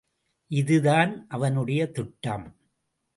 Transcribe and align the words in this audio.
இதுதான் 0.51 1.25
அவனுடைய 1.27 1.91
திட்டம். 1.91 2.47